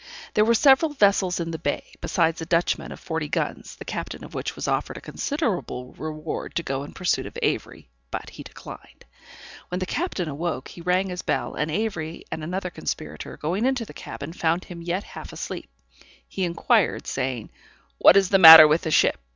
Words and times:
There 0.33 0.45
were 0.45 0.55
several 0.55 0.93
vessels 0.95 1.39
in 1.39 1.51
the 1.51 1.59
bay, 1.59 1.83
besides 2.01 2.41
a 2.41 2.45
Dutchman 2.47 2.91
of 2.91 2.99
forty 2.99 3.27
guns, 3.27 3.75
the 3.75 3.85
captain 3.85 4.23
of 4.23 4.33
which 4.33 4.55
was 4.55 4.67
offered 4.67 4.97
a 4.97 4.99
considerable 4.99 5.93
reward 5.93 6.55
to 6.55 6.63
go 6.63 6.81
in 6.81 6.93
pursuit 6.95 7.27
of 7.27 7.37
Avery, 7.43 7.87
but 8.09 8.31
he 8.31 8.41
declined. 8.41 9.05
When 9.69 9.77
the 9.77 9.85
captain 9.85 10.27
awoke, 10.27 10.69
he 10.69 10.81
rang 10.81 11.09
his 11.09 11.21
bell, 11.21 11.53
and 11.53 11.69
Avery 11.69 12.23
and 12.31 12.43
another 12.43 12.71
conspirator 12.71 13.37
going 13.37 13.63
into 13.63 13.85
the 13.85 13.93
cabin, 13.93 14.33
found 14.33 14.63
him 14.65 14.81
yet 14.81 15.03
half 15.03 15.33
asleep. 15.33 15.69
He 16.27 16.45
inquired, 16.45 17.05
saying, 17.05 17.51
"What 17.99 18.17
is 18.17 18.29
the 18.29 18.39
matter 18.39 18.67
with 18.67 18.81
the 18.81 18.89
ship? 18.89 19.19